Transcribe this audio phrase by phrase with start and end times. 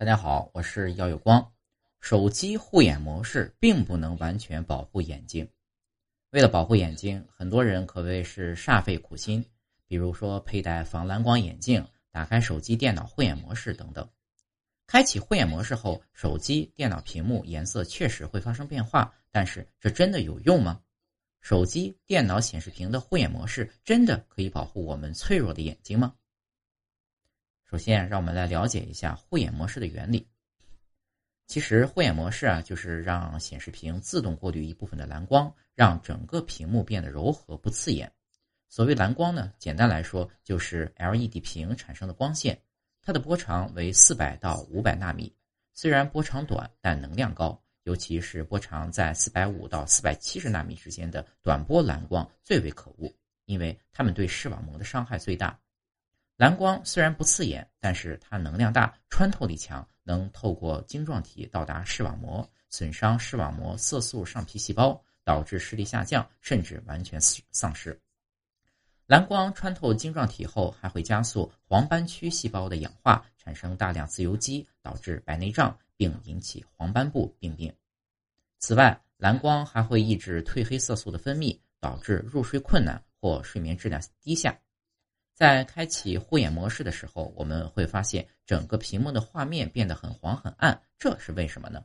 [0.00, 1.44] 大家好，我是耀有光。
[1.98, 5.50] 手机护眼模式并不能完全保护眼睛。
[6.30, 9.44] 为了保护眼睛，很多人可谓是煞费苦心，
[9.88, 14.08] 比如说佩戴防蓝光眼镜、打开手机、电脑护眼模式等等。
[14.86, 20.80] 开启护眼模式后，手机、电脑屏幕颜色确实会发生变化，但是这真的有用吗？
[21.40, 26.14] 手机、电脑显示屏的护眼模式真的可以保护我们脆弱的眼睛吗？
[27.70, 30.26] 首先，让我们来了解一下护眼模式的原理。
[31.46, 38.10] 其实，护眼模式啊，就是让显示屏自动过滤一部分的蓝光，让整个屏幕变得柔和不刺眼。
[38.70, 42.58] 所谓蓝光呢，简单来说就是 LED 屏产生的光线，
[43.02, 45.30] 它的波长为四百到五百纳米。
[45.74, 53.12] 虽然波长短，但能量高，尤其是波长在四百五到四百七十纳米之间的短波蓝光最为可恶，
[53.44, 55.58] 因为它们对视网膜的伤害最大。
[56.38, 68.00] 蓝光虽然不刺眼，但是它能量大，穿透力强，能透过晶状体到达视网膜，损伤视网膜色素上皮细胞，导致视力下降，甚至完全丧失。
[69.08, 77.74] 蓝光穿透晶状体后，还会加速黄斑区细胞的氧化，产生大量自由基，导致白内障，并引起黄斑部病变。
[78.60, 84.56] 此外，蓝光还会抑制褪黑色素的分泌，导致入睡困难或睡眠质量低下。
[85.38, 91.84] 在开启护眼模式的时候，我们会发现整个屏幕的画面变得很黄很暗，这是为什么呢？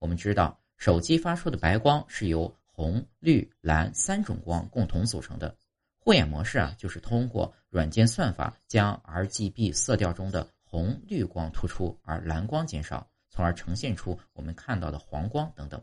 [0.00, 5.56] 我们知道，手机发出的白光是由红、绿、蓝三种光共同组成的。
[5.98, 15.82] 护眼模式啊，就是通过软件算法将 RGB 色调中的红、绿光突出，而蓝光减少，从而呈现出我们看到的黄光等等。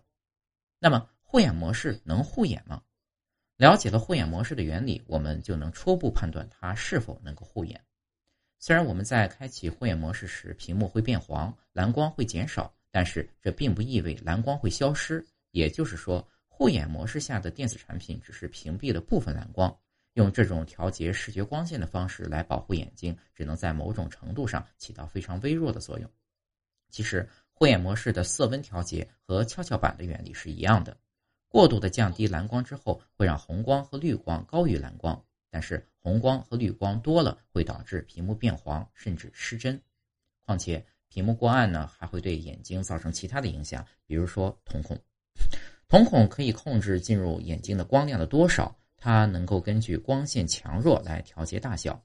[0.77, 2.83] 那么，护眼模式能护眼吗？
[3.57, 7.83] 了解了护眼模式的原理，我们就能初步判断它是否能够护眼。
[8.59, 15.25] 虽然我们在开启护眼模式时，屏幕会变黄，蓝光会减少，但是这并不意味蓝光会消失。
[15.51, 19.75] 也就是说，护眼模式下的电子产品只是屏蔽了部分蓝光。
[20.13, 26.09] 用这种调节视觉光线的方式来保护眼睛，只能在某种程度上起到非常微弱的作用。
[26.89, 30.95] 其实，护眼模式的色温调节和跷跷板的原理是一样的。
[31.49, 39.81] 过度的降低蓝光之后，会让红光和绿光高于蓝光，但是红光和绿光多了会导致屏幕变黄，甚至失真。
[40.45, 44.97] 况且屏幕过暗呢，还会对眼睛造成其他的影响，比如说瞳孔。
[45.87, 52.03] 瞳孔可以控制进入眼睛的光亮的多少，它能够根据光线强弱来调节大小。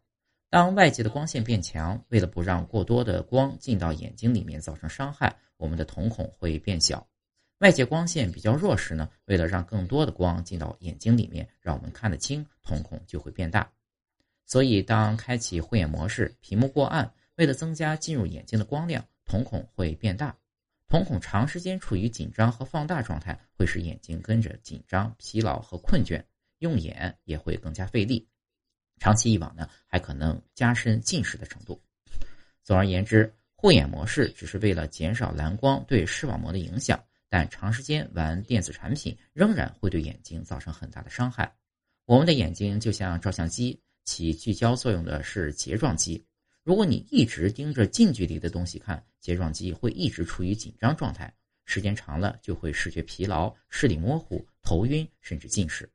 [0.50, 7.04] 当外界的光线变强，为了不让过多的光进到眼睛里面造成伤害，我们的瞳孔会变小。
[7.62, 13.70] 外界光线比较弱时呢，为了让更多的光进到眼睛里面，让我们看得清，瞳孔就会变大。
[14.44, 20.36] 所以，当开启护眼模式，屏幕过暗，为了增加进入眼睛的光亮，瞳孔会变大。
[20.88, 26.20] 瞳孔长时间处于紧张和放大状态，会使眼睛跟着紧张、疲劳和困倦，
[26.58, 28.28] 用眼也会更加费力。
[28.98, 31.80] 长期以往呢，还可能加深近视的程度。
[32.64, 37.00] 总而言之，护眼模式只是为了减少蓝光对视网膜的影响。
[37.32, 41.50] 但长时间玩电子产品仍然会对眼睛造成很大的伤害。
[42.04, 46.22] 我们的眼睛就像照相机，起聚焦作用的是睫状肌。
[46.62, 51.32] 如果你一直盯着近距离的东西看，睫状肌会一直处于紧张状态，
[51.64, 55.90] 时间长了就会视觉疲劳、视力模糊、头晕，甚至近视。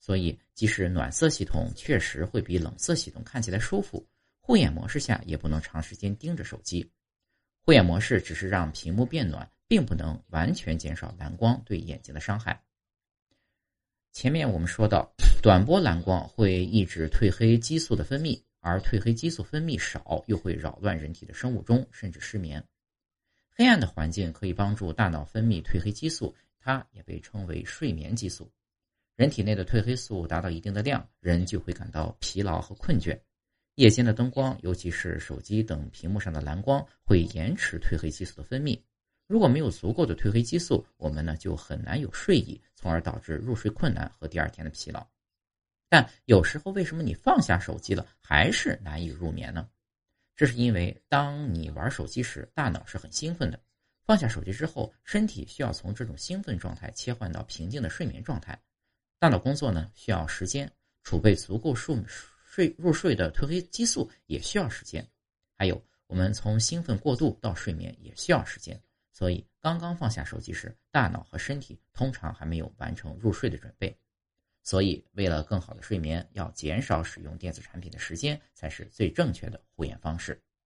[0.00, 4.08] 所以，即使暖色系统确实会比冷色系统看起来舒服，
[4.40, 6.90] 护眼模式下也不能长时间盯着手机。
[7.60, 9.46] 护眼模式只是让屏幕变暖。
[9.72, 12.62] 并不能完全减少蓝光对眼睛的伤害。
[14.12, 15.10] 前面我们说到，
[15.42, 22.62] 短波蓝光会抑制褪黑激素的分泌，而褪黑激素分泌少又会扰乱人体的生物钟，甚至失眠。
[23.48, 28.52] 黑暗的环境可以帮助大脑分泌褪黑激素，它也被称为睡眠激素。
[29.16, 33.18] 人体内的褪黑素达到一定的量，人就会感到疲劳和困倦。
[33.76, 38.78] 夜间的灯光，尤其是手机等屏幕上的蓝光，会延迟褪黑激素的分泌。
[39.32, 45.02] 如果没有足够的褪黑激素，我们呢就很难有睡意，从而导致入睡困难和第二天的疲劳。
[45.88, 49.66] 但有时候，为什么你放下手机了还是难以入眠呢？
[50.36, 53.58] 这是因为当你玩手机时，大脑是很兴奋的。
[54.04, 58.60] 放下手机之后，身体需要从这种兴奋状态切换到平静的睡眠状态。
[59.18, 60.70] 大脑工作呢需要时间，
[61.04, 65.02] 储备足够数睡入睡的褪黑激素也需要时间。
[65.56, 68.78] 还有，我们从兴奋过度到睡眠也需要时间。
[69.12, 73.96] 所以，刚刚放下手机时，大脑和身体通常还没有完成入睡的准备。
[74.62, 80.42] 所以，为了更好的睡眠，要减少使用电子产品的时间，才是最正确的护眼方式。